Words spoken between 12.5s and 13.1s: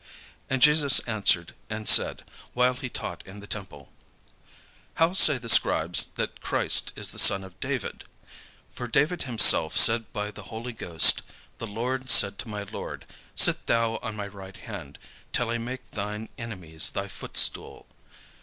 Lord,